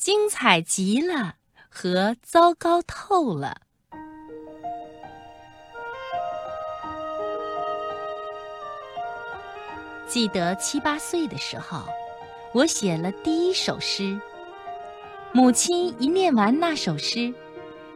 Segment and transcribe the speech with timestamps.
[0.00, 1.34] 精彩极了
[1.68, 3.60] 和糟糕透了。
[10.06, 11.84] 记得七八岁的时候，
[12.54, 14.18] 我写了第一首诗。
[15.34, 17.30] 母亲一念完那首诗，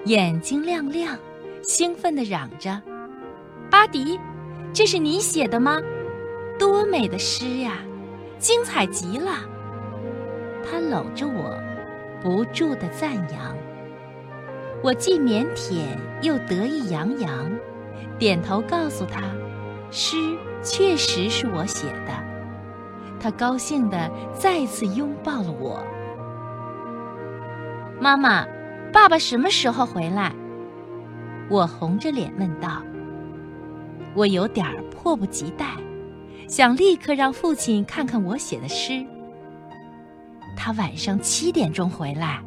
[0.05, 1.18] 眼睛亮亮，
[1.62, 2.82] 兴奋地嚷着
[3.71, 4.21] ：“巴迪，
[4.75, 5.80] 这是你写的吗？
[6.59, 7.79] 多美的诗呀，
[8.39, 9.41] 精彩极了！”
[10.62, 11.59] 她搂着我，
[12.25, 13.54] 不住的赞扬。
[14.82, 15.85] 我既腼腆
[16.22, 17.53] 又得意洋洋，
[18.18, 19.21] 点头告诉他
[19.93, 20.17] ：“诗
[20.62, 22.12] 确实是我写的。”
[23.21, 25.84] 他高兴地再次拥抱了我。
[28.00, 28.46] 妈妈，
[28.90, 30.34] 爸爸什么时候回来？
[31.50, 32.83] 我红着脸问道。
[34.14, 35.67] 我有点迫不及待，
[36.48, 39.05] 想立刻让父亲看看我写的诗。
[40.56, 42.41] 他晚上七点钟回来。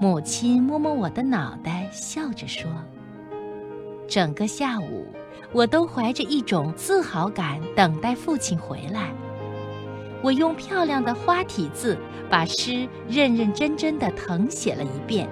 [0.00, 2.70] 母亲摸摸我的脑袋，笑着说
[4.06, 5.06] ：“整个下午，
[5.52, 9.10] 我都怀着一种自豪感等待父亲回来。”
[10.22, 11.96] 我用漂亮的花体字
[12.28, 15.28] 把诗认认真真的誊写了一遍，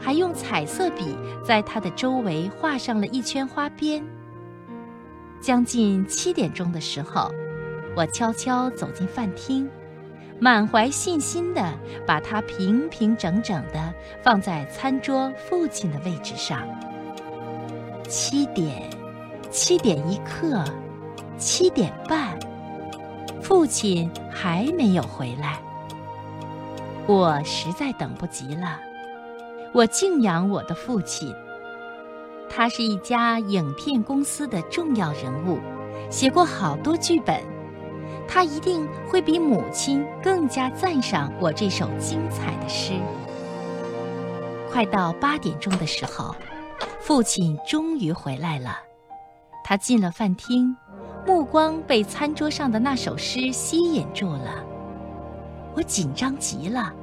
[0.00, 4.02] 还用彩色笔在它的周围画上了一圈花边。
[5.40, 7.30] 将近七点钟的时候，
[7.96, 9.68] 我悄悄走进饭厅，
[10.40, 11.62] 满怀信心地
[12.06, 16.66] 把它平平整整地放在餐桌父亲的位置上。
[18.08, 18.88] 七点，
[19.50, 20.64] 七点一刻，
[21.36, 22.38] 七点半。
[23.42, 25.60] 父亲还没有回来，
[27.06, 28.80] 我实在等不及了。
[29.72, 31.34] 我敬仰我的父亲，
[32.48, 35.58] 他是一家影片公司的重要人物，
[36.10, 37.42] 写过好多剧本，
[38.32, 42.92] 他一定会比母亲更加赞赏我这首精彩的诗。
[44.70, 46.32] 快到八点钟的时候，
[47.00, 48.78] 父亲终于回来了，
[49.64, 50.74] 他进了饭厅。
[51.26, 54.64] 目光被餐桌上的那首诗吸引住了，
[55.74, 56.94] 我紧张极了。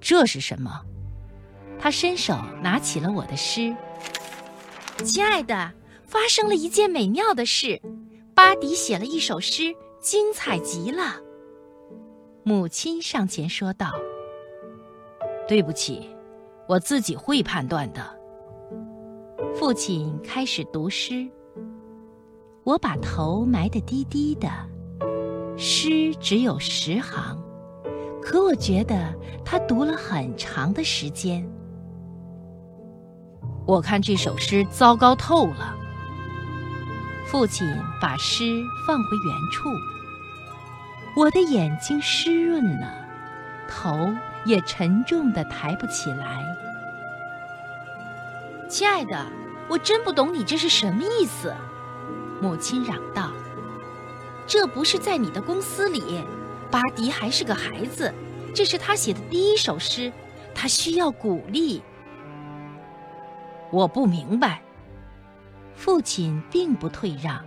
[0.00, 0.70] 这是什么？
[1.78, 3.76] 他伸手拿起了我的诗。
[5.04, 5.70] 亲爱的，
[6.04, 7.80] 发生了一件美妙的事，
[8.36, 11.14] 巴迪写了一首诗，精彩极了。
[12.42, 13.90] 母亲上前说道
[15.48, 16.10] ：“对不起，
[16.68, 18.02] 我自己会判断的。”
[19.56, 21.26] 父亲开始读诗。
[22.62, 24.50] 我把头埋得低低的，
[25.56, 27.42] 诗只有十行，
[28.20, 29.14] 可我觉得
[29.46, 31.42] 他读了很长的时间。
[33.66, 35.74] 我看这首诗糟糕透了。
[37.30, 37.66] 父亲
[38.00, 39.76] 把诗放回原处，
[41.16, 42.94] 我的眼睛湿润了，
[43.68, 44.14] 头
[44.44, 46.40] 也沉重的抬不起来。
[48.68, 49.26] 亲爱的，
[49.68, 51.52] 我真不懂你这是什么意思。
[52.40, 53.32] 母亲嚷道
[54.46, 56.24] ：“这不是在你的公司里，
[56.70, 58.12] 巴迪还是个孩子，
[58.54, 60.12] 这是他写的第一首诗，
[60.54, 61.82] 他需要鼓励。”
[63.72, 64.62] 我不明白。
[65.76, 67.40] 父亲并不退让，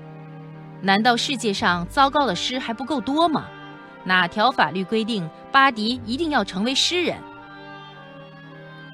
[0.81, 3.47] 难道世界上糟糕的诗还不够多吗？
[4.05, 7.17] 哪条法律规定巴迪一定要成为诗人？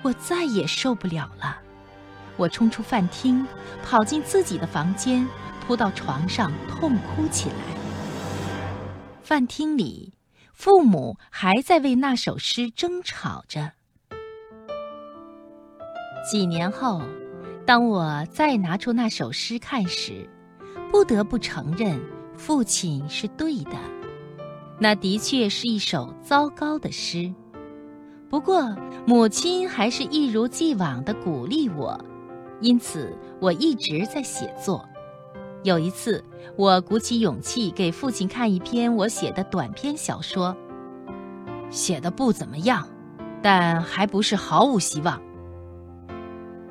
[0.02, 1.58] 我再也受不了了，
[2.38, 3.46] 我冲出饭厅，
[3.84, 5.28] 跑进自己的房间。
[5.68, 7.56] 扑到床上痛哭起来。
[9.24, 10.14] 饭厅里，
[10.54, 13.72] 父母还在为那首诗争吵着。
[16.30, 17.02] 几年后，
[17.66, 20.30] 当我再拿出那首诗看时，
[20.92, 22.00] 不得不承认
[22.36, 23.72] 父亲是对的，
[24.80, 27.34] 那的确是一首糟糕的诗。
[28.30, 28.76] 不过，
[29.08, 32.00] 母亲还是一如既往的鼓励我，
[32.62, 34.88] 因此我一直在写作。
[35.64, 36.24] 有一次，
[36.56, 40.56] 我鼓起勇气给父亲看一篇我写的短篇小说，
[41.72, 42.88] 写的不怎么样，
[43.42, 45.20] 但还不是毫无希望。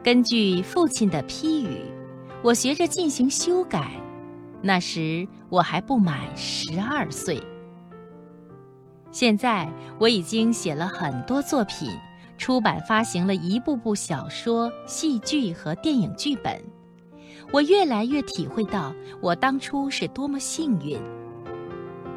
[0.05, 1.79] 根据父亲的批语，
[2.43, 3.91] 我学着进行修改。
[4.61, 7.43] 那时我还不满十二岁。
[9.11, 9.67] 现在
[9.99, 11.89] 我已经写了很多作品，
[12.37, 16.63] 出版发行了一部部小说、戏剧和电影剧本。
[17.51, 21.01] 我越来越体会到我当初是多么幸运。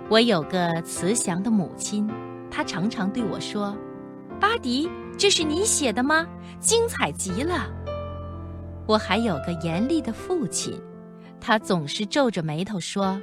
[0.10, 2.06] 我有个慈祥的母亲，
[2.52, 3.74] 她常常对我说
[4.42, 6.28] ：“巴迪，这是你写的吗？
[6.60, 7.68] 精彩极了。”
[8.88, 10.80] 我还有个严厉的父亲，
[11.42, 13.20] 他总是皱着眉头说：“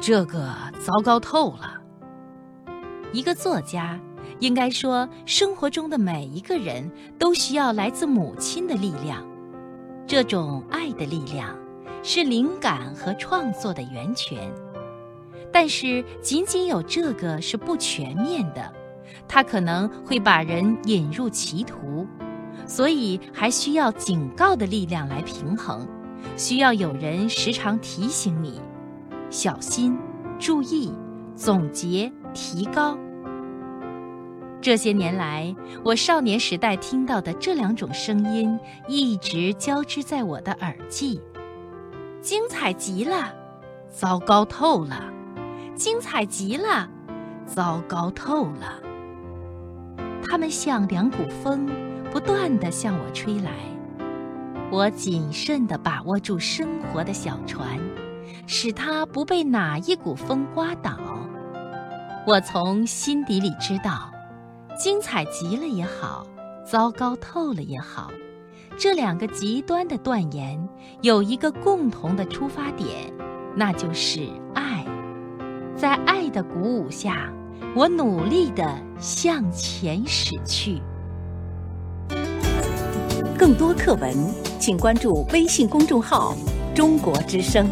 [0.00, 1.80] 这个糟糕透了。”
[3.12, 3.98] 一个作家
[4.38, 6.88] 应该说，生活中的每一个人
[7.18, 9.26] 都需要来自母亲的力量。
[10.06, 11.56] 这种爱的力量
[12.02, 14.52] 是灵感和创作的源泉。
[15.52, 18.72] 但是，仅仅有这个是不全面的，
[19.32, 22.04] 它可能会把人引入歧途。
[22.66, 25.86] 所以，还需要警告的力量来平衡，
[26.36, 28.60] 需要有人时常提醒你：
[29.30, 29.96] 小心、
[30.38, 30.92] 注意、
[31.36, 32.98] 总结、提高。
[34.60, 35.54] 这些年来，
[35.84, 41.20] 我少年时代听到的这两种声音一直交织在我的耳际。
[42.20, 43.32] 精彩极了，
[43.88, 45.10] 糟糕透了；
[45.74, 46.88] 精彩极了，
[47.46, 48.89] 糟糕透了。
[50.22, 51.66] 它们像两股风，
[52.10, 53.50] 不断地向我吹来。
[54.70, 57.78] 我谨慎地把握住生活的小船，
[58.46, 60.98] 使它不被哪一股风刮倒。
[62.26, 64.10] 我从心底里知道。
[64.78, 66.26] 精彩极了也好，
[66.64, 68.10] 糟糕透了也好，
[68.78, 70.58] 这两个极端的断言
[71.02, 73.12] 有一个共同的出发点，
[73.54, 74.86] 那就是爱。
[75.76, 77.30] 在爱的鼓舞下，
[77.74, 80.80] 我努力的向前驶去。
[83.38, 84.14] 更多课文，
[84.58, 86.34] 请关注微信公众号
[86.74, 87.68] “中国之声”。